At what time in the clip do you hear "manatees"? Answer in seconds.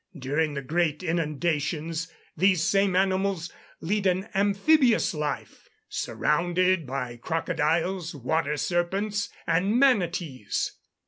9.79-10.71